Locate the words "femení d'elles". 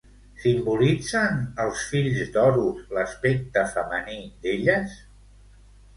3.75-5.01